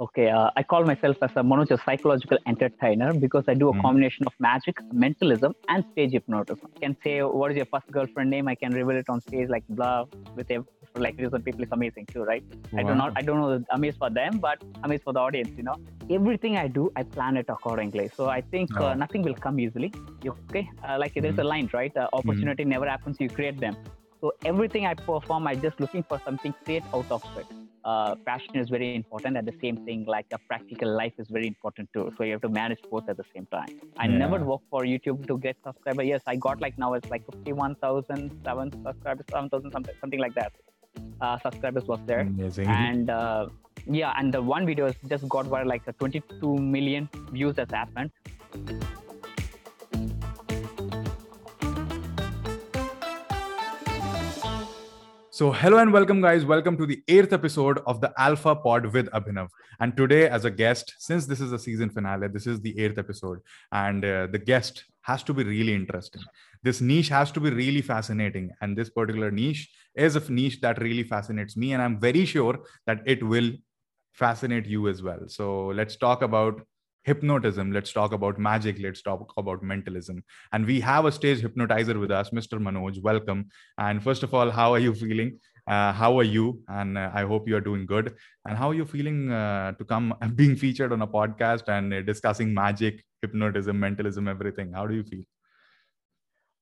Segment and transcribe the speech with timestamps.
[0.00, 3.82] Okay, uh, I call myself as a Manoj, psychological entertainer because I do a Mm.
[3.82, 6.70] combination of magic, mentalism, and stage hypnotism.
[6.76, 8.48] I can say, what is your first girlfriend name?
[8.48, 10.06] I can reveal it on stage, like blah,
[10.38, 10.64] with a,
[11.06, 12.42] like this on people is amazing too, right?
[12.78, 15.52] I do not, I don't know, the amazed for them, but amazed for the audience.
[15.58, 15.76] You know,
[16.18, 18.08] everything I do, I plan it accordingly.
[18.16, 18.86] So I think Oh.
[18.86, 19.92] uh, nothing will come easily.
[20.34, 21.94] Okay, uh, like there's a line, right?
[21.94, 23.76] Uh, opportunity never happens; you create them.
[24.22, 28.56] So everything I perform, I just looking for something create out of it uh, passion
[28.56, 32.12] is very important at the same thing like a practical life is very important too.
[32.16, 33.68] So you have to manage both at the same time.
[33.96, 34.18] I Yeah.
[34.18, 36.02] never work for youtube to get subscriber.
[36.02, 40.52] Yes i got like now it's like 51007 subscribers 7000 something, something like that
[41.20, 42.20] uh, subscribers was there.
[42.20, 42.66] Amazing.
[42.66, 43.46] and uh,
[43.86, 48.10] yeah and the one video just got where like a 22 million views has happened
[55.40, 56.44] So, hello and welcome, guys.
[56.44, 59.48] Welcome to the eighth episode of the Alpha Pod with Abhinav.
[59.80, 62.98] And today, as a guest, since this is the season finale, this is the eighth
[62.98, 63.38] episode,
[63.72, 66.20] and uh, the guest has to be really interesting.
[66.62, 68.50] This niche has to be really fascinating.
[68.60, 71.72] And this particular niche is a niche that really fascinates me.
[71.72, 73.50] And I'm very sure that it will
[74.12, 75.20] fascinate you as well.
[75.28, 76.60] So, let's talk about
[77.04, 77.72] hypnotism.
[77.72, 78.78] Let's talk about magic.
[78.80, 80.22] Let's talk about mentalism.
[80.52, 82.58] And we have a stage hypnotizer with us, Mr.
[82.58, 83.02] Manoj.
[83.02, 83.48] Welcome.
[83.78, 85.38] And first of all, how are you feeling?
[85.66, 86.60] Uh, how are you?
[86.68, 88.14] And uh, I hope you are doing good.
[88.46, 92.02] And how are you feeling uh, to come being featured on a podcast and uh,
[92.02, 94.72] discussing magic, hypnotism, mentalism, everything?
[94.72, 95.22] How do you feel?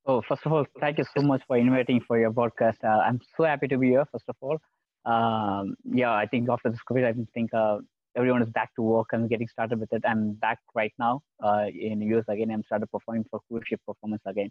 [0.07, 2.83] Oh, first of all, thank you so much for inviting for your podcast.
[2.83, 4.07] Uh, I'm so happy to be here.
[4.11, 4.59] First of all,
[5.05, 7.79] um, yeah, I think after this COVID, I think uh,
[8.19, 10.03] everyone is back to work and getting started with it.
[10.05, 12.51] I'm back right now uh, in US again.
[12.51, 14.51] I'm started performing for cruise ship performance again.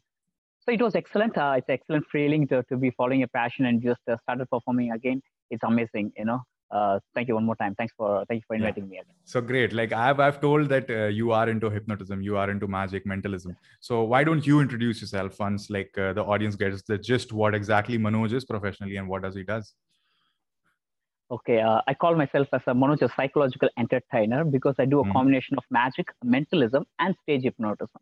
[0.63, 1.37] So it was excellent.
[1.37, 4.91] Uh, it's excellent feeling to, to be following a passion and just uh, started performing
[4.91, 5.21] again.
[5.49, 6.41] It's amazing, you know.
[6.69, 7.75] Uh, thank you one more time.
[7.75, 8.63] Thanks for thank you for Yeah.
[8.63, 9.15] inviting me again.
[9.33, 9.71] So great.
[9.79, 13.55] Like I've I've told that uh, you are into hypnotism, you are into magic, mentalism.
[13.79, 17.55] So why don't you introduce yourself once like uh, the audience gets the gist what
[17.61, 19.73] exactly Manoj is professionally and what does he does?
[21.29, 25.11] Okay, uh, I call myself as a Manoj, psychological entertainer because I do a Mhm.
[25.11, 28.01] combination of magic, mentalism, and stage hypnotism.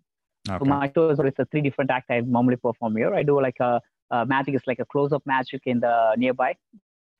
[0.60, 3.16] So my show is it's a three different act I normally perform here.
[3.16, 3.82] I do like a,
[4.12, 6.52] uh magic is like a close-up magic in the nearby.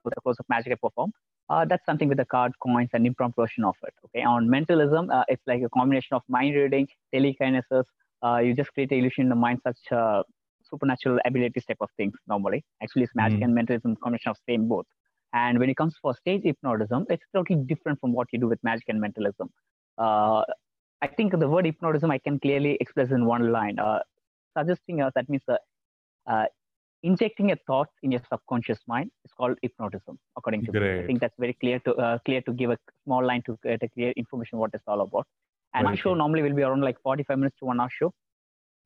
[0.04, 1.12] So the close-up magic I perform.
[1.50, 3.94] Uh, that's something with the card, coins, and impromptu version of it.
[4.06, 4.24] Okay.
[4.24, 7.88] On mentalism, uh, it's like a combination of mind reading, telekinesis.
[8.24, 10.22] Uh, you just create an illusion in the mind, such uh,
[10.70, 12.14] supernatural abilities type of things.
[12.28, 13.46] Normally, actually, it's magic Mhm.
[13.46, 14.86] and mentalism combination of same both.
[15.36, 18.64] And when it comes for stage hypnotism, it's totally different from what you do with
[18.64, 19.50] magic and mentalism.
[19.98, 20.44] Uh,
[21.02, 23.78] I think the word hypnotism I can clearly express in one line.
[23.78, 24.00] Uh,
[24.58, 25.58] suggesting us that means uh,
[26.28, 26.46] uh,
[27.04, 30.80] injecting a thought in your subconscious mind is called hypnotism, according to me.
[31.04, 33.84] I think that's very clear to uh, clear to give a small line to get
[33.84, 35.28] a clear information what it's all about.
[35.74, 38.14] And my show normally will be around like 45 minutes to one hour show.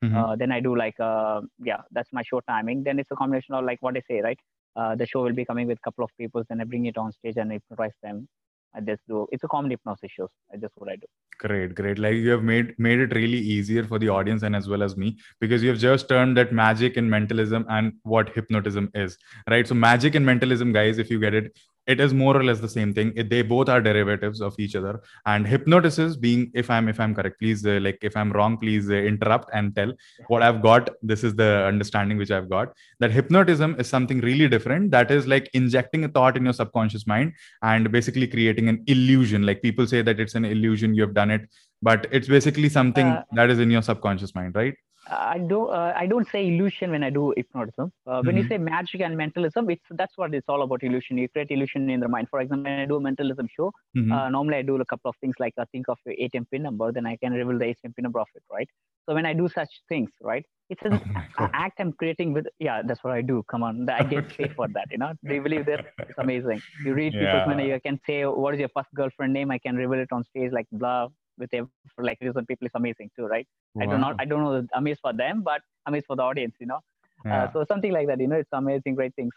[0.03, 0.15] Mhm.
[0.19, 2.83] Uh, then I do like uh, yeah, that's my show timing.
[2.83, 4.39] Then it's a combination of like what I say, right?
[4.79, 6.97] Uh, the show will be coming with a couple of people, then I bring it
[6.97, 8.27] on stage and hypnotize them.
[8.75, 10.29] I just do it's a comedy hypnosis show.
[10.61, 11.07] That's what I do.
[11.39, 11.97] Great, great.
[11.97, 14.95] Like you have made made it really easier for the audience and as well as
[14.95, 19.17] me because you have just turned that magic and mentalism and what hypnotism is,
[19.49, 19.67] right?
[19.67, 21.57] So magic and mentalism, guys, if you get it,
[21.93, 23.11] it is more or less the same thing.
[23.15, 24.93] It, they both are derivatives of each other.
[25.25, 28.89] And hypnosis being, if I'm if I'm correct, please uh, like if I'm wrong, please
[28.89, 29.93] uh, interrupt and tell
[30.27, 30.89] what I've got.
[31.13, 32.73] This is the understanding which I've got.
[32.99, 34.91] That hypnotism is something really different.
[34.97, 39.49] That is like injecting a thought in your subconscious mind and basically creating an illusion.
[39.51, 41.49] Like people say that it's an illusion, you have done it,
[41.81, 44.75] but it's basically something Uh, that is in your subconscious mind, right?
[45.09, 47.91] I don't uh, I don't say illusion when I do hypnotism.
[48.05, 48.49] Uh, when you Mhm.
[48.49, 51.17] say magic and mentalism, it's that's what it's all about illusion.
[51.17, 52.29] You create illusion in the mind.
[52.29, 54.11] For example, when I do a mentalism show, Mhm.
[54.11, 56.63] uh, normally I do a couple of things like I think of a ATM pin
[56.63, 58.69] number, then I can reveal the ATM pin number of it, right?
[59.07, 61.51] So when I do such things, right, it's an Oh God.
[61.53, 62.47] act I'm creating with.
[62.59, 63.43] Yeah, that's what I do.
[63.49, 64.87] Come on, I get paid for that.
[64.91, 65.81] You know, do you believe that?
[66.07, 66.61] It's amazing.
[66.83, 67.45] You read people's Yeah.
[67.45, 67.61] mind.
[67.61, 69.51] You can say what is your first girlfriend name.
[69.51, 71.07] I can reveal it on stage like blah
[71.39, 71.49] with
[71.95, 73.47] for like this on people is amazing too, right?
[73.81, 74.17] I do not Wow.
[74.19, 76.79] I don't know the amazed for them, but amazed for the audience, you know.
[77.25, 77.43] Yeah.
[77.45, 79.33] Uh, so something like that, you know, it's amazing, great things.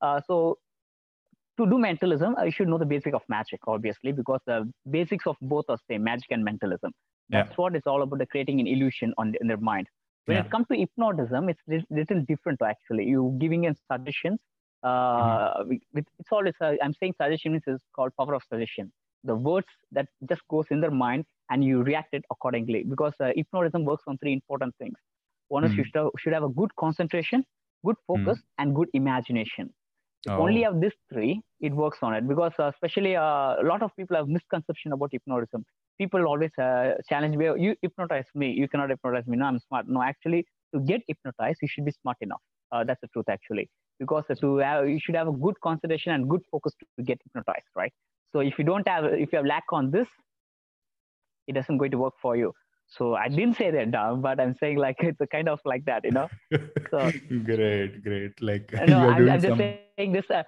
[0.00, 0.58] Uh, so
[1.58, 5.36] to do mentalism, I should know the basic of magic, obviously, because the basics of
[5.40, 6.92] both are same, magic and mentalism.
[7.28, 7.44] Yeah.
[7.44, 9.88] That's what it's all about, the creating an illusion on in their mind.
[10.26, 10.44] When Yeah.
[10.44, 13.04] it comes to hypnotism, it's a little different actually.
[13.04, 14.40] You giving in suggestions.
[14.84, 15.62] Mm-hmm.
[15.64, 18.92] Uh, with, it's all it's, uh, I'm saying suggestion is called power of suggestion.
[19.24, 23.32] The words that just goes in their mind and you react it accordingly because uh,
[23.36, 24.96] hypnotism works on three important things.
[25.48, 25.86] One is you Mhm.
[25.86, 27.44] should have, should have a good concentration,
[27.84, 29.72] good focus, and good imagination.
[30.26, 30.42] If oh.
[30.42, 33.90] only have these three, it works on it because uh, especially uh, a lot of
[33.96, 35.64] people have misconception about hypnotism.
[35.98, 39.36] People always uh, challenge me, you hypnotize me, you cannot hypnotize me.
[39.36, 39.86] No, I'm smart.
[39.88, 42.40] No, actually, to get hypnotized, you should be smart enough.
[42.72, 46.28] Uh, that's the truth, actually, because to have, you should have a good concentration and
[46.28, 47.92] good focus to get hypnotized, right?
[48.34, 50.08] So if you don't have, if you have lack on this,
[51.46, 52.52] it doesn't going to work for you.
[52.88, 55.84] So I didn't say that down, but I'm saying like it's a kind of like
[55.84, 56.28] that, you know.
[56.90, 57.12] So
[57.44, 58.42] great, great.
[58.42, 59.58] Like no, I'm, I'm, just some...
[59.58, 60.28] saying this.
[60.30, 60.42] Uh,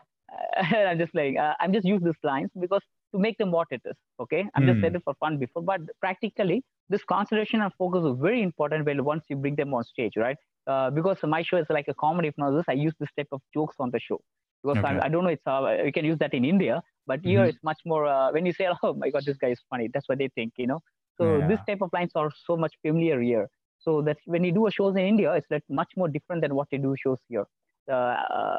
[0.60, 2.82] I'm just like uh, I'm just use these lines because
[3.14, 3.96] to make them what it is.
[4.20, 4.72] Okay, I'm mm.
[4.72, 4.96] just hmm.
[4.96, 9.24] it for fun before, but practically this concentration and focus is very important when once
[9.28, 10.36] you bring them on stage, right?
[10.66, 12.64] Uh, because my show is like a comedy hypnosis.
[12.68, 14.20] I use this type of jokes on the show
[14.62, 14.98] because okay.
[14.98, 17.48] I, I, don't know it's uh, you can use that in India, but here mm-hmm.
[17.50, 19.88] it's much more uh, when you say, oh my god, this guy is funny.
[19.92, 20.80] That's what they think, you know.
[21.18, 21.48] So yeah.
[21.48, 23.48] this type of lines are so much familiar here.
[23.78, 26.54] So that when you do a shows in India, it's like much more different than
[26.54, 27.46] what they do shows here.
[27.90, 28.56] Uh,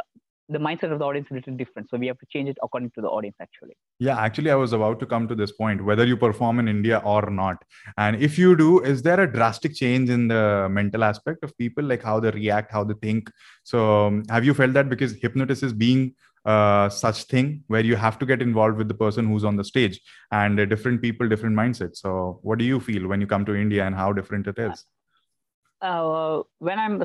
[0.50, 1.90] the mindset of the audience is a little different.
[1.90, 3.76] So we have to change it according to the audience, actually.
[4.00, 7.02] Yeah, actually, I was about to come to this point whether you perform in India
[7.04, 7.64] or not.
[7.98, 11.84] And if you do, is there a drastic change in the mental aspect of people,
[11.84, 13.30] like how they react, how they think?
[13.64, 16.14] So, um, have you felt that because hypnosis is being
[16.54, 19.64] uh, such thing where you have to get involved with the person who's on the
[19.64, 20.00] stage
[20.32, 23.56] and uh, different people different mindsets so what do you feel when you come to
[23.66, 24.86] india and how different it is
[25.82, 27.04] uh, when i'm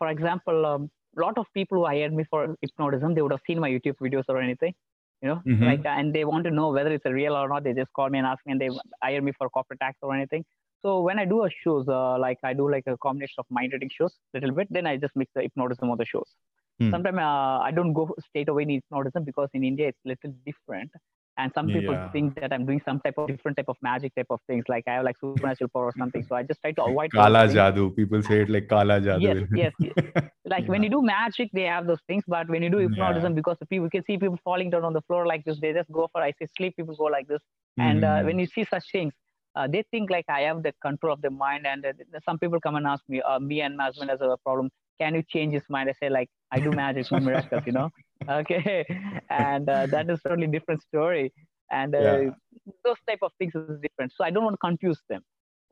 [0.00, 3.46] for example a um, lot of people who hired me for hypnotism they would have
[3.46, 4.74] seen my youtube videos or anything
[5.22, 5.64] you know mm-hmm.
[5.70, 8.08] like and they want to know whether it's a real or not they just call
[8.10, 8.70] me and ask me and they
[9.02, 10.44] hire me for corporate tax or anything
[10.82, 13.72] so when I do a shows, uh, like I do like a combination of mind
[13.72, 16.28] reading shows, little bit, then I just mix the hypnotism of the shows.
[16.82, 16.90] Hmm.
[16.90, 20.90] Sometimes uh, I don't go straight away in hypnotism because in India it's little different.
[21.38, 22.10] And some people yeah.
[22.10, 24.84] think that I'm doing some type of different type of magic type of things, like
[24.86, 26.22] I have like supernatural power or something.
[26.22, 27.10] So I just try to avoid.
[27.12, 27.96] Kala jadoo.
[27.96, 29.48] People say it like kala jadoo.
[29.54, 30.24] Yes, yes, yes.
[30.44, 30.70] Like yeah.
[30.72, 33.36] when you do magic, they have those things, but when you do hypnotism, yeah.
[33.36, 35.90] because the people can see people falling down on the floor like this, they just
[35.90, 36.76] go for I say sleep.
[36.76, 37.40] People go like this,
[37.78, 38.26] and uh, hmm.
[38.26, 39.14] when you see such things,
[39.54, 41.66] uh, they think like I have the control of the mind.
[41.66, 41.92] And uh,
[42.24, 44.70] some people come and ask me, uh, me and my husband has a problem
[45.02, 45.88] can you change his mind?
[45.92, 47.90] I say like, I do magic, no miracles, you know?
[48.38, 48.86] Okay.
[49.28, 51.32] And uh, that is totally different story.
[51.72, 52.30] And uh, yeah.
[52.84, 54.12] those type of things is different.
[54.16, 55.22] So I don't want to confuse them.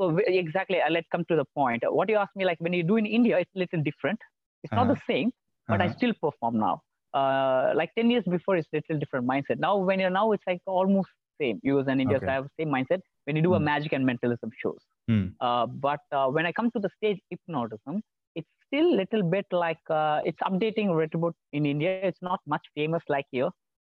[0.00, 1.84] So exactly, uh, let's come to the point.
[1.98, 4.18] What you ask me, like when you do in India, it's a little different.
[4.64, 4.84] It's uh-huh.
[4.84, 5.30] not the same,
[5.68, 5.90] but uh-huh.
[5.90, 6.80] I still perform now.
[7.14, 9.58] Uh, like 10 years before, it's a little different mindset.
[9.58, 11.10] Now, when you're now, it's like almost
[11.40, 11.60] same.
[11.62, 12.26] US and India, okay.
[12.26, 13.56] so I have the same mindset when you do mm.
[13.56, 13.64] a hmm.
[13.72, 14.82] magic and mentalism shows.
[15.10, 15.32] Mm.
[15.40, 18.02] Uh, but uh, when I come to the stage hypnotism,
[18.70, 22.00] still a little bit like uh, it's updating little in India.
[22.02, 23.50] It's not much famous like here.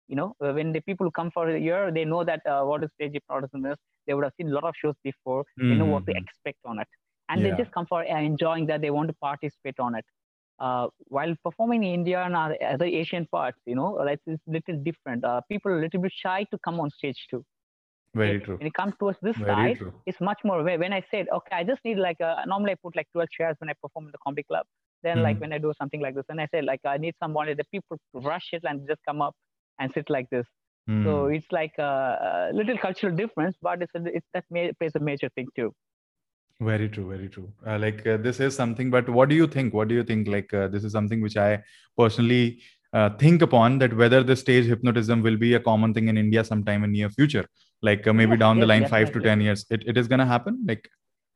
[0.09, 2.83] You know, uh, when the people come for a year, they know that uh, what
[2.83, 3.77] is stage hypnotism is.
[4.07, 5.43] They would have seen a lot of shows before.
[5.43, 5.69] Mm-hmm.
[5.69, 6.25] They know what to mm-hmm.
[6.25, 6.89] expect on it,
[7.29, 7.51] and yeah.
[7.51, 8.81] they just come for uh, enjoying that.
[8.81, 10.05] They want to participate on it.
[10.59, 14.83] Uh, while performing in India and other Asian parts, you know, like it's a little
[14.83, 15.25] different.
[15.25, 17.45] Uh, people are a little bit shy to come on stage too.
[18.19, 18.57] Very true.
[18.57, 19.93] When it comes towards this Very side, true.
[20.07, 20.63] it's much more.
[20.63, 23.57] When I said, okay, I just need like a, normally I put like 12 chairs
[23.59, 24.67] when I perform in the comedy club.
[25.03, 25.23] Then mm.
[25.23, 27.65] like when I do something like this, and I said like I need somebody, the
[27.73, 29.35] people rush it and just come up
[29.79, 30.47] and sit like this.
[30.89, 31.05] Mm.
[31.05, 34.93] So it's like a, a, little cultural difference, but it's, a, it's that may, plays
[34.95, 35.73] a major thing too.
[36.61, 37.53] Very true, very true.
[37.65, 39.75] Uh, like uh, this is something, but what do you think?
[39.75, 40.27] What do you think?
[40.27, 41.63] Like uh, this is something which I
[41.97, 42.61] personally
[42.93, 46.43] uh, think upon that whether the stage hypnotism will be a common thing in India
[46.43, 47.47] sometime in near future,
[47.83, 49.07] like uh, maybe yes, down yes, the line definitely.
[49.07, 49.67] five to ten years.
[49.71, 50.65] It, it is gonna happen.
[50.67, 50.89] Like,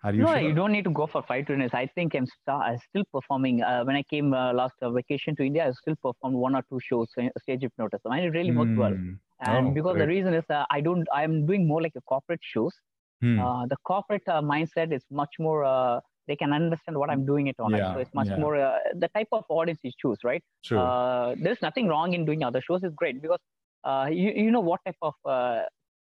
[0.04, 0.22] are you?
[0.22, 0.40] No, sure?
[0.40, 1.74] you don't need to go for five to ten years.
[1.74, 3.62] I think I'm, st- still performing.
[3.62, 6.62] Uh, when I came uh, last uh, vacation to India, I still performed one or
[6.70, 8.78] two shows stage hypnotism, and it really worked mm.
[8.78, 8.92] well.
[8.92, 9.12] Hmm.
[9.40, 10.02] And oh, because great.
[10.02, 11.06] the reason is I don't.
[11.12, 12.72] I'm doing more like a corporate shows.
[13.20, 13.36] Hmm.
[13.68, 17.72] the corporate mindset is much more they can understand what I'm doing it on.
[17.72, 17.94] Yeah, it.
[17.94, 18.36] So it's much yeah.
[18.36, 20.42] more uh, the type of audience you choose, right?
[20.64, 20.78] True.
[20.78, 22.82] Uh, there's nothing wrong in doing other shows.
[22.84, 23.40] It's great because
[23.84, 25.62] uh, you you know what type of uh,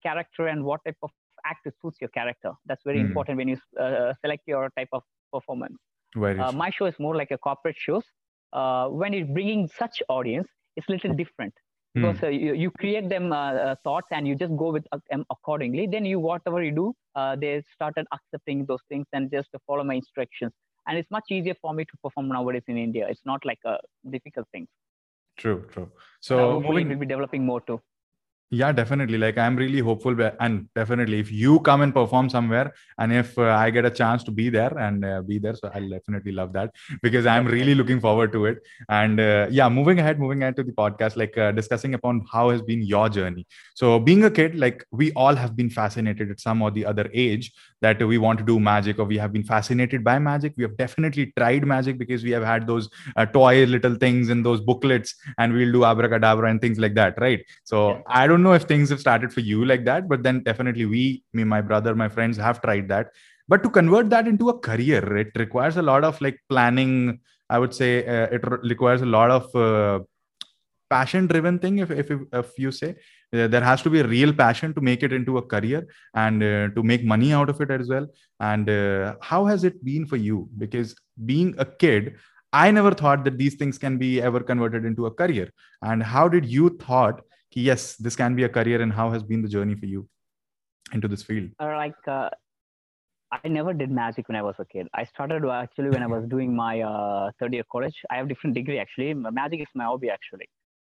[0.07, 1.11] character and what type of
[1.47, 2.53] act suits your character.
[2.67, 3.07] That's very mm.
[3.09, 5.77] important when you uh, select your type of performance.
[6.17, 8.05] Very uh, my show is more like a corporate shows.
[9.01, 11.55] when it's bringing such audience, it's a little different
[11.95, 12.25] because mm.
[12.25, 15.87] uh, you, you create them uh, uh, thoughts and you just go with them accordingly
[15.87, 16.93] then you whatever you do
[17.41, 20.53] they started accepting those things and just follow my instructions
[20.87, 23.77] and it's much easier for me to perform nowadays in india it's not like a
[24.11, 24.67] difficult thing
[25.39, 25.89] true true
[26.21, 27.81] so moving we'll be developing more too
[28.55, 29.19] yeah definitely.
[29.19, 33.45] Like i'm really hopeful and definitely if you come and perform somewhere and if uh,
[33.63, 36.53] i get a chance to be there and uh, be there so i'll definitely love
[36.53, 38.59] that because i'm really looking forward to it.
[38.89, 42.51] And uh, yeah moving ahead moving ahead to the podcast like uh, discussing upon how
[42.51, 43.47] has been your journey.
[43.75, 47.11] So being a kid like we all have been fascinated at some or the other
[47.13, 50.55] age that we want to do magic or we have been fascinated by magic.
[50.57, 54.45] We have definitely tried magic because we have had those uh, toy little things and
[54.45, 57.45] those booklets and we'll do abracadabra and things like that right?
[57.65, 60.87] So i don't know if things have started for you like that but then definitely
[60.87, 63.11] we me my brother my friends have tried that.
[63.47, 67.21] But to convert that into a career it requires a lot of like planning.
[67.51, 70.05] I would say uh, it re- requires a lot of uh,
[70.89, 72.95] passion driven thing if, if if you say.
[73.33, 76.43] Uh, there has to be a real passion to make it into a career and
[76.43, 78.07] uh, to make money out of it as well.
[78.41, 80.49] And uh, how has it been for you?
[80.57, 82.15] Because being a kid
[82.55, 85.53] i never thought that these things can be ever converted into a career.
[85.83, 87.23] And how did you thought
[87.61, 90.09] yes this can be a career and how has been the journey for you
[90.93, 91.51] into this field?
[91.61, 92.31] Like uh,
[93.33, 94.87] i never did magic when i was a kid.
[94.95, 97.97] I started actually when i was doing my uh, third year college.
[98.11, 99.15] I have different degree actually.
[99.15, 100.49] Magic is my hobby actually.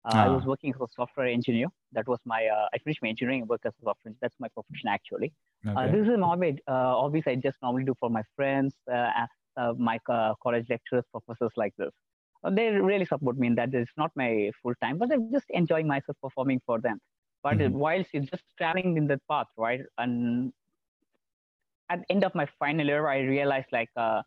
[0.04, 0.24] Uh, ah.
[0.24, 1.68] i was working as a software engineer.
[1.92, 4.88] That was my uh, i finished my engineering work as a software that's my profession
[4.88, 5.32] actually.
[5.66, 5.92] Uh, okay.
[5.92, 8.74] this is an hobby uh, hobbies i just normally do for my friends
[9.88, 9.98] my
[10.44, 11.92] college lecturers professors like this
[12.48, 15.86] they really support me in that it's not my full time, but I'm just enjoying
[15.86, 16.98] myself performing for them.
[17.42, 17.78] But mm-hmm.
[17.78, 19.80] whilst you're just traveling in that path, right?
[19.98, 20.52] And
[21.90, 24.22] at the end of my final year, I realized like uh,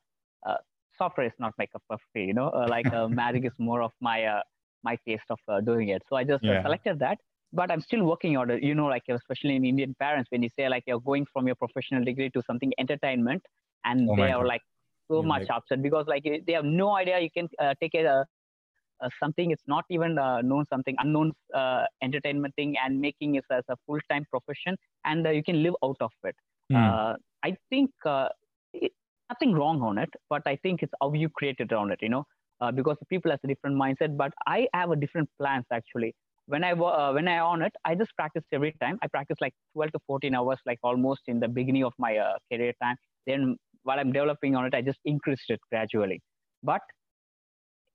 [0.46, 0.58] uh,
[0.98, 3.82] software is not my cup of tea, you know, uh, like uh, magic is more
[3.82, 4.42] of my uh,
[4.84, 6.04] my taste of uh, doing it.
[6.10, 6.62] So I just yeah.
[6.62, 7.18] selected that.
[7.56, 10.50] But I'm still working on it, you know, like especially in Indian parents, when you
[10.58, 13.44] say like you're going from your professional degree to something entertainment,
[13.86, 14.48] and oh they are God.
[14.48, 14.62] like
[15.10, 18.26] so much like, upset because like they have no idea you can uh, take a,
[19.02, 23.46] a, something it's not even uh, known something unknown uh, entertainment thing and making it
[23.52, 26.36] as a full-time profession and uh, you can live out of it
[26.72, 27.16] mm.
[27.44, 28.30] i think uh,
[28.74, 28.92] it,
[29.30, 32.10] nothing wrong on it but i think it's how you create it around it you
[32.10, 32.26] know
[32.76, 36.14] because people has a different mindset but i have a different plans actually
[36.48, 38.98] when I uh, when I on it, I just practice every time.
[39.02, 42.34] I practice like 12 to 14 hours, like almost in the beginning of my uh,
[42.52, 42.98] career time.
[43.26, 46.22] Then while I'm developing on it, I just increased it gradually.
[46.64, 46.82] But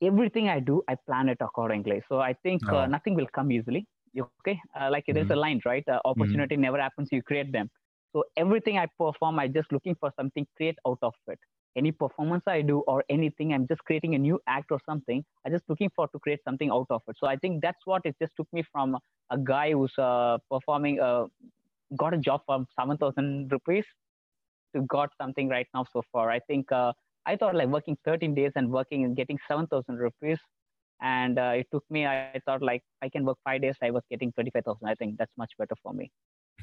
[0.02, 2.02] everything I do, I plan it accordingly.
[2.08, 2.78] So I think uh, oh.
[2.80, 3.86] uh, nothing will come easily.
[4.18, 5.14] Okay, uh, like mm-hmm.
[5.14, 5.40] there's a mm-hmm.
[5.40, 5.84] line, right?
[5.88, 6.62] Uh, opportunity mm-hmm.
[6.62, 7.70] never happens; you create them.
[8.12, 11.38] So everything I perform, I just looking for something create out of it.
[11.76, 15.22] Any performance I do or anything, I'm just creating a new act or something.
[15.44, 17.16] I'm just looking for to create something out of it.
[17.20, 18.96] So I think that's what it just took me from
[19.30, 21.26] a guy who's uh, performing, uh,
[21.96, 23.84] got a job for seven thousand rupees
[24.74, 26.30] to got something right now so far.
[26.30, 26.92] I think uh,
[27.26, 30.38] I thought like working 13 days and working and getting 7,000 rupees.
[31.00, 33.76] And uh, it took me, I thought like I can work five days.
[33.82, 34.86] I was getting 25,000.
[34.86, 36.10] I think that's much better for me.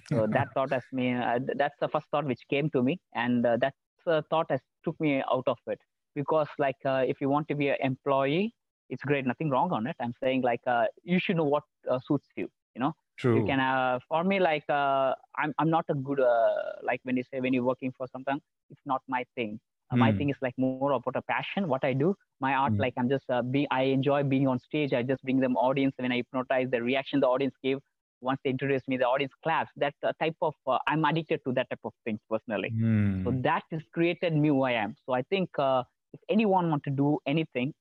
[0.10, 3.00] So that thought has me, uh, that's the first thought which came to me.
[3.14, 5.80] And uh, that's a thought has took me out of it.
[6.16, 8.54] Because like uh, if you want to be an employee,
[8.90, 9.96] it's great, nothing wrong on it.
[10.00, 11.64] I'm saying like uh, you should know what
[12.08, 13.40] suits you, you know True.
[13.40, 17.16] You can uh, for me like uh, I'm I'm not a good uh, like when
[17.16, 18.40] you say when you're working for something,
[18.70, 19.60] it's not my thing.
[19.94, 19.98] Mm.
[20.00, 20.18] My hmm.
[20.18, 21.68] thing is like more about a passion.
[21.68, 22.80] What I do, my art, mm.
[22.80, 24.94] like I'm just uh, be I enjoy being on stage.
[24.94, 27.80] I just bring them audience when I hypnotize the reaction the audience give
[28.22, 29.72] once they introduce me, the audience claps.
[29.78, 32.74] That uh, type of uh, I'm addicted to that type of things personally.
[32.76, 33.24] Mm.
[33.24, 34.96] So that has created me who I am.
[35.06, 37.74] So I think uh, if anyone want to do anything,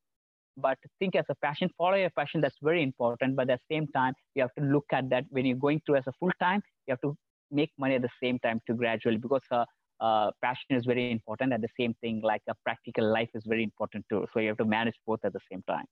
[0.57, 3.37] but think as a passion follow your passion that's very important.
[3.37, 5.97] But at the same time you have to look at that when you're going through
[5.97, 7.17] as a full time you have to
[7.51, 9.65] make money at the same time to gradually because uh,
[10.01, 11.53] uh, passion is very important.
[11.53, 14.27] At the same thing like a practical life is very important too.
[14.33, 15.85] So you have to manage both at the same time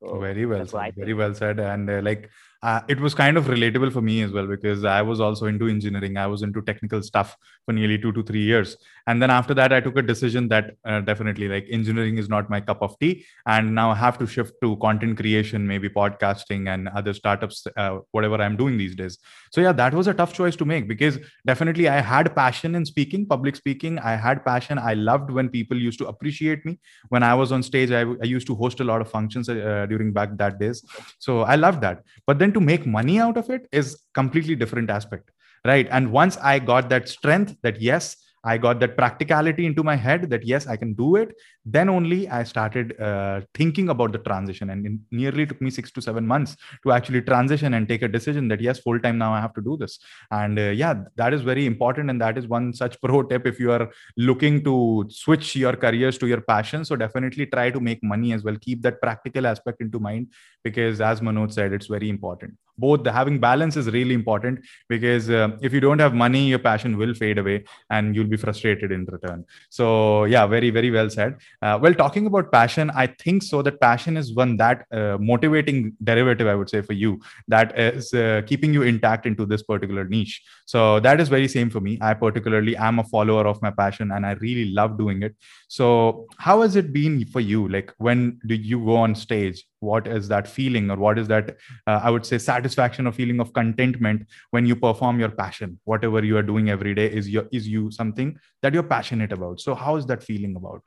[0.00, 0.94] so very well said.
[0.96, 1.58] Very well said.
[1.58, 2.30] And uh, like
[2.62, 5.68] uh, it was kind of relatable for me as well because I was also into
[5.68, 6.16] engineering.
[6.16, 8.76] I was into technical stuff for nearly two to three years.
[9.06, 12.50] And then after that, I took a decision that uh, definitely like engineering is not
[12.50, 13.24] my cup of tea.
[13.46, 17.98] And now I have to shift to content creation, maybe podcasting and other startups, uh,
[18.10, 19.18] whatever I'm doing these days.
[19.50, 22.84] So yeah, that was a tough choice to make because definitely I had passion in
[22.84, 23.98] speaking, public speaking.
[23.98, 24.78] I had passion.
[24.78, 26.78] I loved when people used to appreciate me.
[27.08, 29.86] When I was on stage, I, I used to host a lot of functions uh,
[29.88, 30.84] during back that days.
[31.18, 32.02] So I love that.
[32.26, 35.30] But then to make money out of it is completely different aspect,
[35.64, 35.88] right?
[35.90, 40.30] And once I got that strength that yes, I got that practicality into my head
[40.30, 41.34] that yes, I can do it.
[41.64, 45.90] Then only I started uh, thinking about the transition, and it nearly took me six
[45.92, 49.32] to seven months to actually transition and take a decision that yes, full time now
[49.32, 49.98] I have to do this.
[50.30, 53.58] And uh, yeah, that is very important, and that is one such pro tip if
[53.60, 56.84] you are looking to switch your careers to your passion.
[56.84, 58.56] So definitely try to make money as well.
[58.60, 60.28] Keep that practical aspect into mind
[60.62, 65.28] because, as Manoj said, it's very important both the having balance is really important because
[65.28, 68.92] uh, if you don't have money your passion will fade away and you'll be frustrated
[68.92, 69.44] in return.
[69.68, 71.36] So yeah very very well said.
[71.62, 75.92] Uh, well talking about passion i think so that passion is one that uh, motivating
[76.02, 80.04] derivative i would say for you that is uh, keeping you intact into this particular
[80.04, 80.42] niche.
[80.66, 81.98] So that is very same for me.
[82.00, 85.34] I particularly am a follower of my passion and i really love doing it.
[85.68, 87.68] So how has it been for you?
[87.68, 91.56] Like when do you go on stage what is that feeling or what is that
[91.86, 95.78] uh, i would say satisfaction or feeling of contentment when you perform your passion.
[95.84, 99.60] Whatever you are doing every day is your is you something that you're passionate about.
[99.60, 100.82] So how is that feeling about?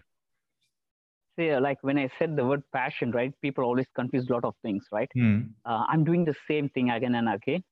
[1.39, 4.55] See like when i said the word passion right people always confuse a lot of
[4.61, 5.09] things right?
[5.13, 5.39] Hmm.
[5.65, 7.63] uh, i'm doing the same thing again and again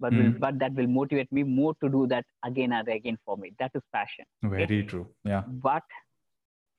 [0.00, 0.38] but will, Hmm.
[0.38, 3.52] but that will motivate me more to do that again and again for me.
[3.58, 5.08] That is passion very true.
[5.24, 5.42] Yeah.
[5.48, 5.82] But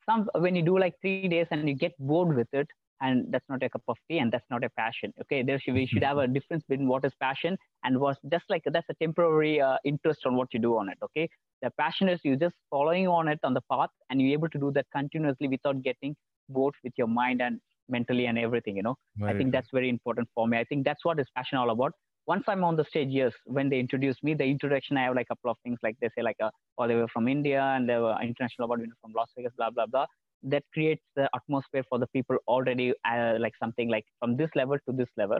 [0.05, 2.69] some when you do like three days and you get bored with it
[3.01, 5.73] and that's not a cup of tea and that's not a passion okay there should
[5.73, 8.93] we should have a difference between what is passion and what's just like that's a
[9.05, 11.27] temporary uh, interest on what you do on it okay
[11.61, 14.59] the passion is you're just following on it on the path and you're able to
[14.59, 16.15] do that continuously without getting
[16.49, 19.89] bored with your mind and mentally and everything you know Very I think that's very
[19.89, 20.57] important for me.
[20.57, 21.93] I think that's what is passion all about.
[22.27, 25.25] Once I'm on the stage, yes, when they introduce me, the introduction, I have like
[25.31, 27.89] a couple of things like they say like, uh, oh, they were from India and
[27.89, 30.05] they were international award winner from Las Vegas, blah, blah, blah.
[30.43, 34.77] That creates the atmosphere for the people already uh, like something like from this level
[34.87, 35.39] to this level.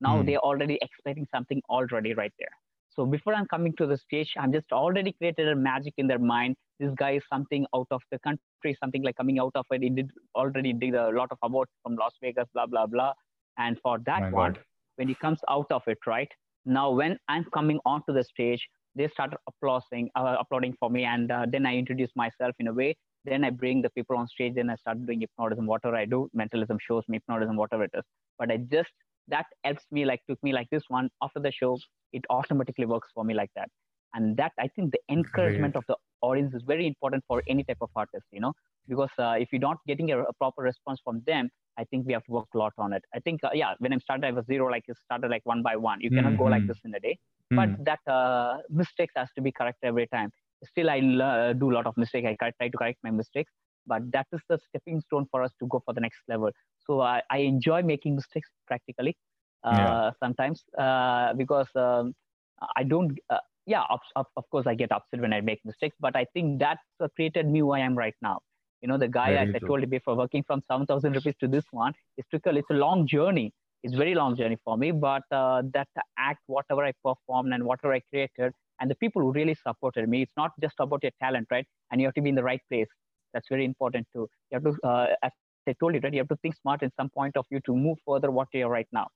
[0.00, 0.22] Now Hmm.
[0.22, 2.50] they're already expecting something already right there.
[2.90, 6.18] So before I'm coming to the stage, I'm just already created a magic in their
[6.18, 6.56] mind.
[6.80, 9.82] This guy is something out of the country, something like coming out of it.
[9.82, 13.12] He did already did a lot of awards from Las Vegas, blah blah blah.
[13.58, 14.58] And for that My one, God.
[14.96, 16.30] when he comes out of it, right
[16.64, 21.30] now, when I'm coming onto the stage, they start applauding, uh, applauding for me, and
[21.30, 22.96] uh, then I introduce myself in a way.
[23.28, 24.54] Then I bring the people on stage.
[24.54, 26.28] Then I start doing hypnotism, whatever I do.
[26.34, 28.04] Mentalism shows me hypnotism, whatever it is.
[28.38, 28.90] But I just
[29.28, 31.78] that helps me, like took me like this one after the show.
[32.12, 33.68] It automatically works for me like that,
[34.14, 35.80] and that I think the encouragement Great.
[35.82, 38.24] of the audience is very important for any type of artist.
[38.32, 38.52] You know,
[38.88, 42.12] because uh, if you're not getting a, a proper response from them, I think we
[42.14, 43.02] have to work a lot on it.
[43.14, 45.62] I think, uh, yeah, when I started, I was zero, like you started like one
[45.62, 46.00] by one.
[46.00, 46.68] You cannot go like Mhm.
[46.68, 47.18] this in a day,
[47.50, 47.56] Hmm.
[47.56, 50.30] but that uh, mistakes has to be correct every time.
[50.64, 52.26] Still, I uh, do a lot of mistakes.
[52.28, 53.52] I try to correct my mistakes,
[53.86, 56.50] but that is the stepping stone for us to go for the next level.
[56.80, 59.16] So I, I enjoy making mistakes practically
[59.64, 60.12] uh, Yeah.
[60.20, 62.14] sometimes uh, because um,
[62.76, 63.18] I don't.
[63.30, 66.26] Uh, yeah, of, of, of course, I get upset when I make mistakes, but I
[66.34, 68.40] think that's what created me who I am right now.
[68.80, 71.64] You know, the guy, as I told you before, working from 7,000 rupees to this
[71.70, 73.52] one, it took a, it's a long journey.
[73.82, 77.92] It's very long journey for me, but uh, that act, whatever I performed and whatever
[77.94, 81.48] I created, and the people who really supported me, it's not just about your talent,
[81.50, 81.66] right?
[81.90, 82.88] And you have to be in the right place.
[83.32, 84.28] That's very important too.
[84.50, 85.32] You have to, uh, as
[85.68, 86.12] I told you, right?
[86.12, 88.68] You have to think smart in some point of view to move further what you're
[88.68, 89.08] right now.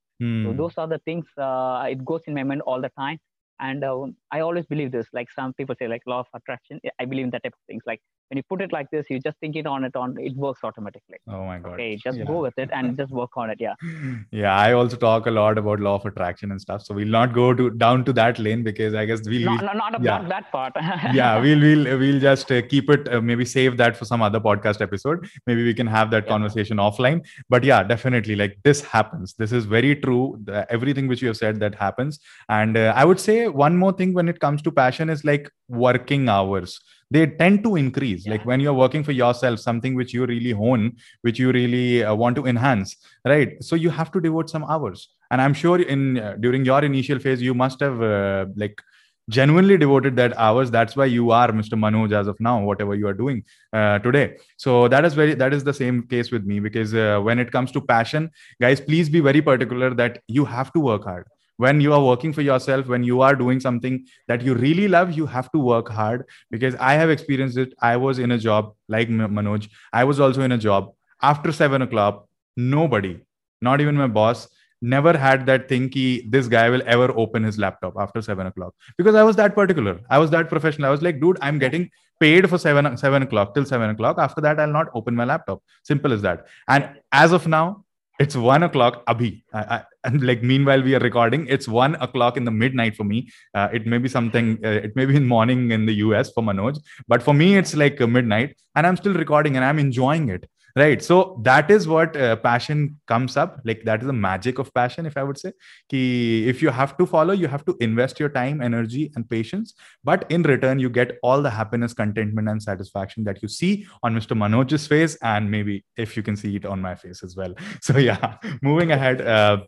[0.45, 0.53] So Hmm.
[0.53, 1.27] those are the things.
[1.37, 3.19] Uh, it goes in my mind all the time,
[3.61, 5.07] and uh, I always believe this.
[5.13, 6.81] Like some people say, like law of attraction.
[6.99, 7.83] I believe in that type of things.
[7.87, 8.01] Like
[8.33, 10.61] when you put it like this, you just think it on it on, it works
[10.65, 11.19] automatically.
[11.29, 12.25] oh my god Okay, just Yeah.
[12.25, 13.59] go with it and just work on it.
[13.65, 13.75] Yeah.
[14.43, 17.35] yeah i also talk a lot about law of attraction and stuff so we'll not
[17.39, 20.23] go to down to that lane because i guess we'll, No, we'll no, not, yeah.
[20.33, 20.73] that part.
[21.21, 24.41] yeah we'll we'll we'll just uh, keep it uh, maybe save that for some other
[24.49, 26.33] podcast episode maybe we can have that Yeah.
[26.35, 27.21] conversation offline
[27.57, 31.41] but yeah definitely like this happens this is very true the, everything which you have
[31.45, 32.21] said that happens
[32.61, 35.51] and uh, i would say one more thing when it comes to passion is like
[35.87, 36.81] working hours
[37.13, 38.27] they tend to increase.
[38.27, 42.15] Like when you're working for yourself something which you really hone which you really uh,
[42.15, 43.63] want to enhance right?
[43.63, 45.09] So you have to devote some hours.
[45.31, 48.83] And i'm sure in uh, during your initial phase you must have uh, like
[49.29, 50.71] genuinely devoted that hours.
[50.71, 54.37] That's why you are mr manoj as of now whatever you are doing uh, today.
[54.57, 57.53] So that is very that is the same case with me because uh, when it
[57.53, 61.81] comes to passion guys please be very particular that you have to work hard when
[61.81, 65.27] you are working for yourself when you are doing something that you really love you
[65.27, 69.09] have to work hard because i have experienced it i was in a job like
[69.09, 73.19] manoj i was also in a job after seven o'clock nobody
[73.61, 74.49] not even my boss
[74.83, 78.75] never had that thing ki this guy will ever open his laptop after seven o'clock
[78.99, 80.01] because I was that particular.
[80.11, 80.89] I was that professional.
[80.89, 81.89] I was like, dude, I'm getting
[82.19, 84.19] paid for seven seven o'clock till seven o'clock.
[84.19, 85.63] After that, I'll not open my laptop.
[85.85, 86.47] Simple as that.
[86.69, 87.82] And as of now,
[88.19, 89.05] it's one o'clock.
[89.07, 92.97] Abhi, I, I, and like meanwhile we are recording, it's one o'clock in the midnight
[92.97, 93.29] for me.
[93.55, 94.59] Uh, it may be something.
[94.65, 97.75] Uh, it may be in morning in the US for Manoj, but for me it's
[97.75, 101.03] like uh, midnight, and I'm still recording and I'm enjoying it right.
[101.03, 103.61] So that is what uh, passion comes up.
[103.65, 105.53] Like that is the magic of passion if i would say
[105.91, 109.75] ki if you have to follow you have to invest your time energy and patience.
[110.05, 114.15] But in return you get all the happiness contentment and satisfaction that you see on
[114.15, 117.55] mr manoj's face and maybe if you can see it on my face as well.
[117.83, 119.59] So yeah moving ahead uh,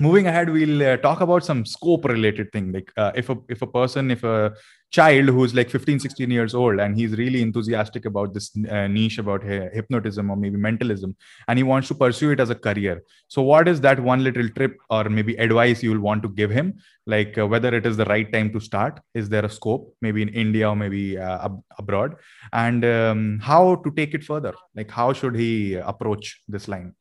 [0.00, 2.72] moving ahead we'll uh, talk about some scope related thing.
[2.72, 4.52] Like uh, if a if a person if a
[4.90, 9.18] child who's like 15 16 years old and he's really enthusiastic about this uh, niche
[9.18, 11.16] about hypnotism or maybe mentalism
[11.48, 13.02] and he wants to pursue it as a career.
[13.28, 16.50] So what is that one little trip or maybe advice you will want to give
[16.50, 16.74] him?
[17.06, 19.00] Like uh, whether it is the right time to start?
[19.14, 19.94] Is there a scope?
[20.02, 22.16] Maybe in india or maybe uh, ab- abroad?
[22.52, 24.54] And um, how to take it further?
[24.74, 26.94] Like how should he approach this line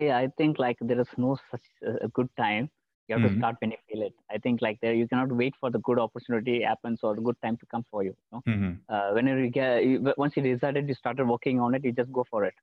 [0.00, 1.66] yeah i think like there is no such
[2.04, 2.70] a good time.
[3.08, 3.34] You have mm-hmm.
[3.34, 4.14] to start when you feel it.
[4.30, 7.36] I think like there you cannot wait for the good opportunity happens or the good
[7.42, 8.42] time to come for you, you know?
[8.48, 8.72] mm-hmm.
[8.88, 12.12] uh, whenever you get you, once you decided you started working on it you just
[12.12, 12.54] go for it.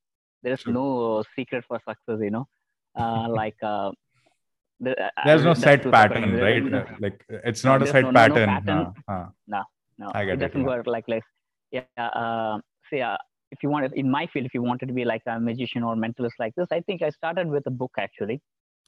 [0.42, 2.48] There is no secret for success you know?
[2.96, 3.92] Uh, like uh,
[4.80, 7.02] the, uh, there's no set pattern right?
[7.02, 8.94] like it's not a set no, pattern, no, pattern.
[9.10, 9.64] No, no,
[9.98, 11.24] no, I get it doesn't it, work like like
[11.72, 13.18] yeah uh, see uh,
[13.52, 15.96] if you want in my field if you wanted to be like a magician or
[15.96, 18.42] mentalist like this i think i started with a book actually.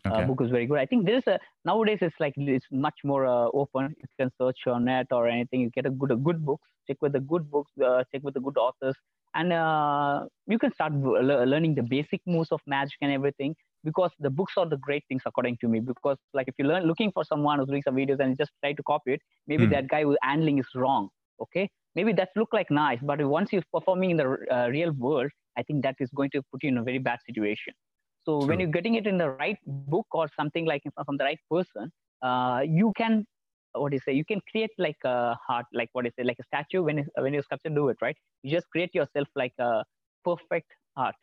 [0.04, 0.24] Uh, okay.
[0.24, 0.80] uh, book is very good.
[0.80, 3.96] I think there's a nowadays it's like it's much more uh, open.
[4.00, 5.62] You can search on net or anything.
[5.62, 6.68] You get a good a good books.
[6.88, 8.96] Check with the good books uh, check with the good authors.
[9.36, 14.32] And uh, you can start learning the basic moves of magic and everything because the
[14.32, 15.82] books are the great things according to me.
[15.82, 18.74] Because like if you learn looking for someone who's doing some videos and just try
[18.74, 19.72] to copy it maybe mm.
[19.72, 21.10] that guy who's handling is wrong
[21.42, 25.32] okay maybe that look like nice but once you're performing in the uh, real world
[25.58, 27.74] i think that is going to put you in a very bad situation.
[28.26, 28.50] So True.
[28.50, 31.92] when you're getting it in the right book or something like from the right person
[32.22, 33.26] uh, you can
[33.74, 36.38] what do you say you can create like a heart like what is it like
[36.40, 38.16] a statue when when you sculpture do it right?
[38.44, 39.84] You just create yourself like a
[40.24, 41.16] perfect art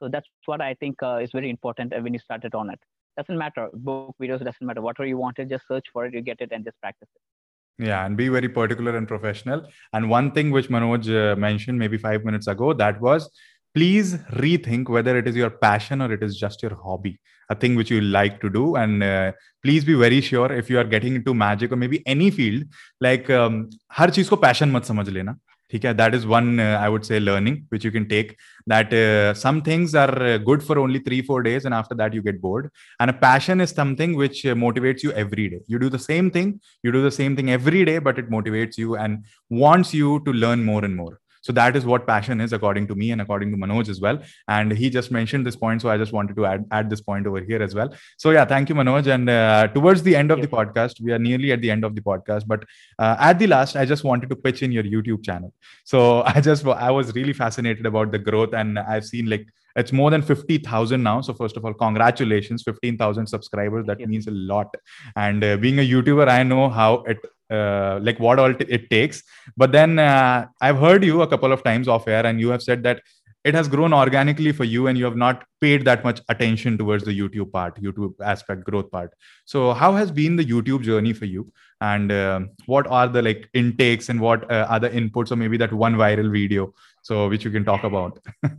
[0.00, 2.80] so that's what i think uh, is very important when you started on it.
[3.18, 4.82] Doesn't matter book videos doesn't matter.
[4.82, 7.35] Whatever you wanted just search for it you get it and just practice it
[7.78, 9.66] yeah and be very particular and professional.
[9.92, 13.30] And one thing which manoj uh, mentioned maybe 5 minutes ago that was
[13.74, 17.76] please rethink whether it is your passion or it is just your hobby a thing
[17.76, 18.76] which you like to do.
[18.76, 22.30] And uh, please be very sure if you are getting into magic or maybe any
[22.30, 22.64] field
[23.00, 25.36] like um, har cheez ko passion mat samajh lena
[25.74, 28.38] Okay, that is one uh, I would say learning which you can take.
[28.68, 32.14] That uh, some things are uh, good for only three four days, and after that
[32.14, 32.70] you get bored.
[33.00, 35.60] And a passion is something which uh, motivates you every day.
[35.66, 38.78] You do the same thing, you do the same thing every day, but it motivates
[38.78, 42.52] you and wants you to learn more and more so that is what passion is
[42.58, 44.18] according to me and according to manoj as well
[44.56, 47.26] and he just mentioned this point so i just wanted to add, add this point
[47.26, 47.90] over here as well
[48.24, 51.22] so yeah thank you manoj and uh, towards the end of the podcast we are
[51.28, 52.64] nearly at the end of the podcast but
[52.98, 55.52] uh, at the last i just wanted to pitch in your youtube channel
[55.84, 59.92] so i just i was really fascinated about the growth and i've seen like it's
[59.92, 61.20] more than 50,000 now.
[61.20, 63.84] So, first of all, congratulations, 15,000 subscribers.
[63.84, 64.74] That means a lot.
[65.16, 67.18] And uh, being a YouTuber, I know how it
[67.50, 69.22] uh, like what all t- it takes.
[69.56, 72.62] But then uh, i've heard you a couple of times off air and you have
[72.62, 73.02] said that
[73.44, 77.04] it has grown organically for you and you have not paid that much attention towards
[77.04, 79.12] the youtube part youtube aspect growth part.
[79.44, 81.52] So how has been the youtube journey for you?
[81.80, 85.72] And uh, what are the like intakes and what uh, other inputs or maybe that
[85.72, 88.18] one viral video so which you can talk about?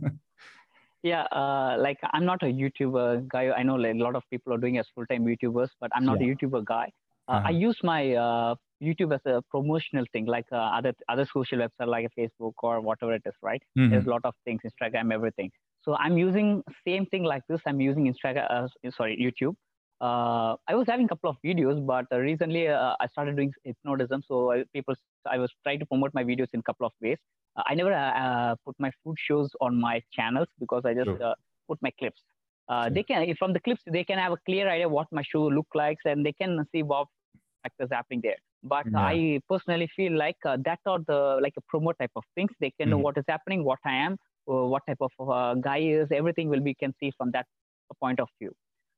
[1.02, 3.50] Yeah uh, like i'm not a youtuber guy.
[3.50, 6.20] I know like a lot of people are doing as full-time youtubers but i'm not
[6.20, 6.26] yeah.
[6.26, 6.90] a youtuber guy.
[7.28, 7.48] Uh, uh-huh.
[7.48, 11.88] i use my uh, YouTube as a promotional thing, like uh, other other social website
[11.88, 13.62] like Facebook or whatever it is, right?
[13.76, 13.90] Mm-hmm.
[13.90, 15.50] There's a lot of things, Instagram, everything.
[15.82, 17.60] So I'm using same thing like this.
[17.66, 19.54] I'm using Instagram, uh, sorry, YouTube.
[20.00, 23.52] Uh, I was having a couple of videos, but uh, recently uh, I started doing
[23.64, 24.22] hypnotism.
[24.26, 24.94] So I, people,
[25.28, 27.18] I was trying to promote my videos in a couple of ways.
[27.56, 31.34] Uh, I never put my food shows on my channels because I just sure.
[31.68, 32.20] put my clips.
[32.70, 32.90] Sure.
[32.90, 35.68] They can from the clips they can have a clear idea what my show look
[35.74, 37.08] like, and they can see what
[37.62, 38.98] factors happening there but yeah.
[38.98, 42.72] i personally feel like uh, that are the like a promo type of things they
[42.78, 42.90] can mm.
[42.90, 43.04] know mm-hmm.
[43.04, 44.16] what is happening what i am
[44.50, 47.46] uh, what type of uh, guy is everything will be can see from that
[48.00, 48.52] point of view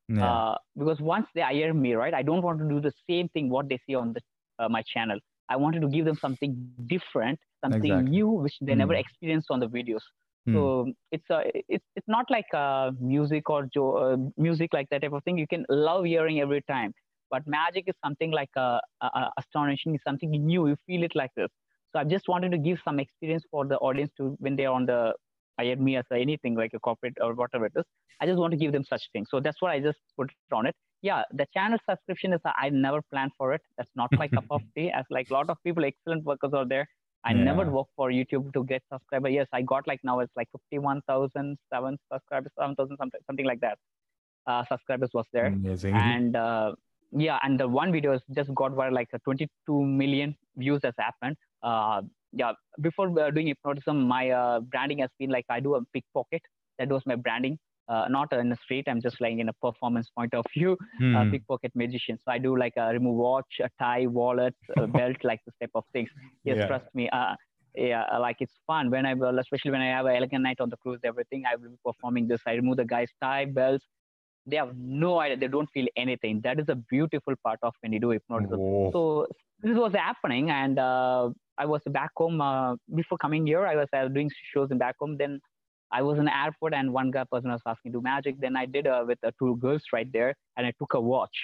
[0.08, 0.28] yeah.
[0.28, 3.48] Uh, because once they hire me right i don't want to do the same thing
[3.48, 4.20] what they see on the,
[4.58, 5.18] uh, my channel
[5.48, 8.10] i wanted to give them something different something exactly.
[8.10, 8.78] new which they mm.
[8.78, 10.06] never experienced on the videos
[10.48, 10.54] mm.
[10.54, 15.12] so it's a it's, it's not like uh, music or jo- music like that type
[15.12, 16.92] of thing you can love hearing every time
[17.30, 20.68] but magic is something like a, a, astonishing, something new.
[20.68, 21.50] You feel it like this.
[21.92, 24.86] So I just wanted to give some experience for the audience to when they're on
[24.86, 25.14] the
[25.60, 27.84] I me as anything like a corporate or whatever it is.
[28.20, 29.28] I just want to give them such things.
[29.30, 30.74] So that's what I just put on it.
[31.02, 33.62] Yeah, the channel subscription is I never planned for it.
[33.76, 34.90] That's not my cup of tea.
[34.90, 36.88] As like a lot of people, excellent workers are there.
[37.24, 37.44] I yeah.
[37.44, 39.28] never worked for YouTube to get subscriber.
[39.28, 43.78] Yes, I got like now it's like 51,000, seven subscribers, 7,000, something, something like that.
[44.46, 45.46] Uh, subscribers was there.
[45.46, 45.94] Amazing.
[45.94, 46.72] And uh,
[47.12, 52.00] yeah and the one video just got viral like 22 million views has happened uh,
[52.32, 56.42] yeah before uh, doing hypnotism my uh, branding has been like i do a pickpocket
[56.78, 58.84] that was my branding uh, not in the street.
[58.86, 61.16] I'm just like in a performance point of view, Hmm.
[61.16, 62.18] uh, pickpocket magician.
[62.24, 65.72] So I do like a remove watch, a tie, wallet, a belt, like this type
[65.74, 66.08] of things.
[66.44, 66.66] Yes, Yeah.
[66.68, 67.08] trust me.
[67.10, 67.34] Uh,
[67.74, 70.60] yeah, uh, like it's fun when I will, especially when I have an elegant night
[70.60, 71.44] on the cruise, everything.
[71.50, 72.40] I will be performing this.
[72.46, 73.84] I remove the guy's tie, belts.
[74.50, 75.36] They have no idea.
[75.36, 76.40] They don't feel anything.
[76.42, 78.58] That is a beautiful part of when you do hypnotism.
[78.58, 78.90] Whoa.
[78.92, 79.26] So
[79.62, 83.66] this was happening, and uh, I was back home uh, before coming here.
[83.66, 85.16] I was uh, doing shows in back home.
[85.16, 85.40] Then
[85.92, 88.40] I was in the airport, and one guy person was asking to do magic.
[88.40, 91.36] Then I did uh, with uh, two girls right there, and I took a watch.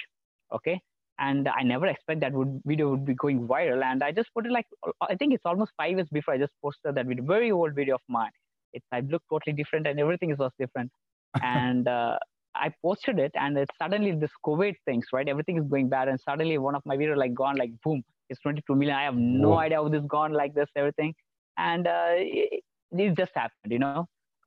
[0.53, 0.79] Okay,
[1.19, 4.45] and I never expect that would video would be going viral, and I just put
[4.45, 4.65] it like
[5.01, 7.95] I think it's almost five years before I just posted that video, very old video
[7.95, 8.31] of mine.
[8.73, 10.91] It I looked totally different, and everything was different,
[11.41, 11.87] and.
[11.87, 12.17] Uh,
[12.59, 15.27] I posted it and it suddenly this COVID things, right?
[15.27, 16.07] Everything is going bad.
[16.09, 18.95] And suddenly one of my video like gone like boom, it's 22 million.
[18.97, 19.57] I have no Whoa.
[19.57, 21.13] idea how this gone like this, everything.
[21.57, 23.97] And uh, it, it just happened, you know,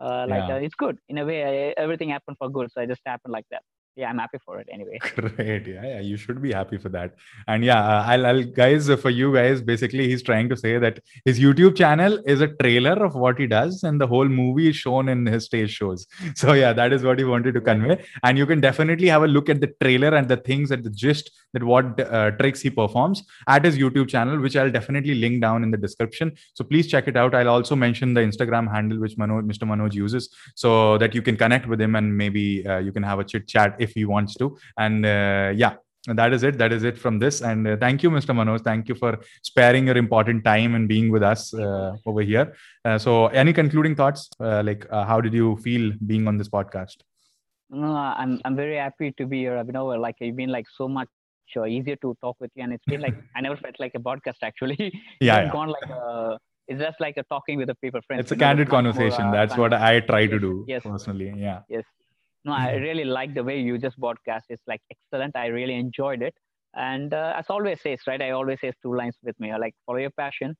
[0.00, 0.50] uh, like Yeah.
[0.50, 1.70] uh, it's good in a way.
[1.70, 2.70] uh, Everything happened for good.
[2.72, 3.62] So I just happened like that.
[3.96, 4.98] Yeah, I'm happy for it anyway.
[5.16, 5.66] Great.
[5.66, 7.14] Yeah, yeah, you should be happy for that.
[7.48, 10.78] And yeah, uh, I'll, I'll guys, uh, for you guys, basically, he's trying to say
[10.78, 14.68] that his YouTube channel is a trailer of what he does, and the whole movie
[14.68, 16.06] is shown in his stage shows.
[16.36, 18.02] So yeah, that is what he wanted to convey.
[18.22, 20.90] And you can definitely have a look at the trailer and the things and the
[20.90, 25.42] gist that what uh, tricks he performs at his YouTube channel, which I'll definitely link
[25.42, 26.32] down in the description.
[26.54, 27.34] So please check it out.
[27.34, 29.68] I'll also mention the Instagram handle which Manoj, Mr.
[29.68, 33.18] Manoj uses, so that you can connect with him and maybe uh, you can have
[33.18, 34.56] a chit chat if he wants to.
[34.78, 35.74] And uh, yeah,
[36.06, 36.56] that is it.
[36.58, 37.42] That is it from this.
[37.42, 38.34] And uh, thank you, Mr.
[38.34, 38.62] Manoj.
[38.64, 42.54] Thank you for sparing your important time and being with us uh, over here.
[42.84, 44.28] Uh, so, any concluding thoughts?
[44.40, 46.96] Uh, like, uh, how did you feel being on this podcast?
[47.70, 49.56] No, I'm I'm very happy to be here.
[49.56, 50.00] I Abhinav.
[50.00, 51.08] Like you've been like so much
[51.68, 54.40] easier to talk with you, and it's been like I never felt like a podcast
[54.42, 54.76] actually.
[55.20, 55.52] Yeah, It's yeah.
[55.52, 58.22] gone like a, it's just like a talking with a people friends.
[58.22, 59.26] It's a you know, candid more, conversation.
[59.26, 59.72] uh, That's what.
[59.72, 60.82] I try to do yes.
[60.82, 61.32] personally.
[61.36, 61.60] Yeah.
[61.68, 61.84] Yes.
[62.44, 64.46] No, I really like the way you just broadcast.
[64.48, 65.36] It's like excellent.
[65.36, 66.34] I really enjoyed it.
[66.74, 68.22] And uh, as always says, right?
[68.22, 69.50] I always say two lines with me.
[69.50, 70.56] I like follow your passion,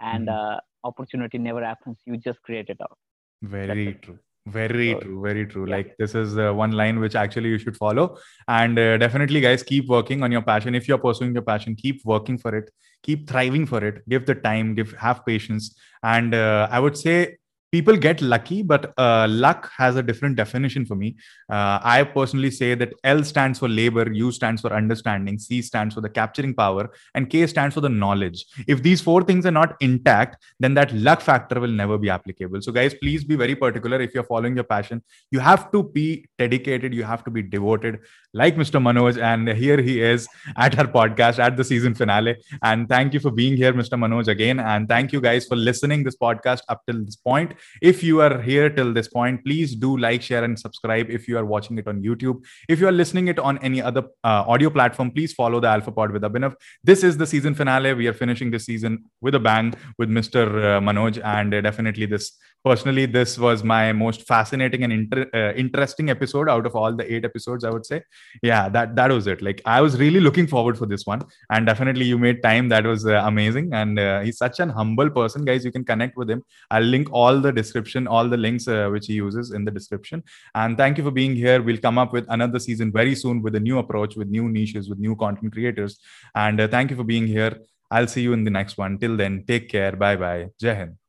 [0.00, 0.38] and Mhm.
[0.38, 1.98] uh, opportunity never happens.
[2.06, 2.96] You just create it out.
[3.42, 4.18] Very true.
[4.46, 5.20] Very So, true.
[5.22, 5.66] Very true.
[5.68, 5.76] yeah.
[5.76, 8.16] Like this is uh, one line which actually you should follow.
[8.46, 10.74] And uh, definitely, guys, keep working on your passion.
[10.74, 12.70] If you're pursuing your passion, keep working for it.
[13.02, 14.08] Keep thriving for it.
[14.08, 14.74] Give the time.
[14.74, 15.76] Give have patience.
[16.02, 17.36] And uh, I would say
[17.70, 21.16] people get lucky, but uh, luck has a different definition for me.
[21.50, 25.94] Uh, I personally say that L stands for labor, U stands for understanding, C stands
[25.94, 28.46] for the capturing power, and K stands for the knowledge.
[28.66, 32.62] If these four things are not intact, then that luck factor will never be applicable.
[32.62, 35.02] So, guys, please be very particular if you're following your passion.
[35.30, 38.00] You have to be dedicated, you have to be devoted,
[38.32, 38.80] like Mr.
[38.80, 39.20] Manoj.
[39.20, 42.36] And here he is at our podcast at the season finale.
[42.62, 43.98] And thank you for being here, Mr.
[43.98, 44.60] Manoj, again.
[44.60, 47.54] And thank you guys for listening this podcast up till this point.
[47.82, 51.38] If you are here till this point, please do like, share, and subscribe if you
[51.38, 52.44] are watching it on YouTube.
[52.68, 55.92] If you are listening it on any other uh, audio platform, please follow the Alpha
[55.92, 56.54] Pod with Abhinav.
[56.82, 57.94] This is the season finale.
[57.94, 60.46] We are finishing this season with a bang with Mr.
[60.46, 62.32] Uh, Manoj, and uh, definitely this.
[62.64, 67.12] Personally, this was my most fascinating and inter- uh, interesting episode out of all the
[67.12, 67.64] eight episodes.
[67.64, 68.02] I would say,
[68.42, 69.40] yeah, that that was it.
[69.40, 72.68] Like I was really looking forward for this one, and definitely you made time.
[72.68, 75.64] That was uh, amazing, and uh, he's such an humble person, guys.
[75.64, 76.42] You can connect with him.
[76.70, 80.24] I'll link all the description, all the links uh, which he uses in the description.
[80.54, 81.62] And thank you for being here.
[81.62, 84.88] We'll come up with another season very soon with a new approach, with new niches,
[84.88, 86.00] with new content creators.
[86.34, 87.56] And uh, thank you for being here.
[87.90, 88.98] I'll see you in the next one.
[88.98, 89.92] Till then, take care.
[89.92, 90.48] Bye bye.
[90.60, 91.07] Jai Hind.